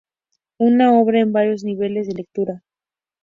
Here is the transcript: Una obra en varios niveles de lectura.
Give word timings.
Una 0.57 0.99
obra 0.99 1.19
en 1.19 1.31
varios 1.31 1.63
niveles 1.63 2.07
de 2.07 2.13
lectura. 2.15 2.63